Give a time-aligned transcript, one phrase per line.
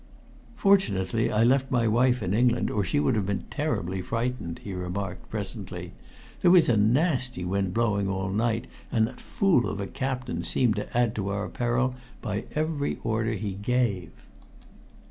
[0.55, 4.73] "Fortunately, I left my wife in England, or she would have been terribly frightened," he
[4.73, 5.91] remarked presently.
[6.41, 10.75] "There was a nasty wind blowing all night, and the fool of a captain seemed
[10.77, 14.09] to add to our peril by every order he gave."